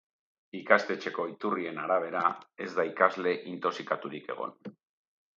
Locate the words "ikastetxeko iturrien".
0.59-1.81